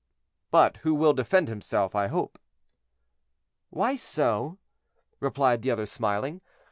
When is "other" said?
5.69-5.85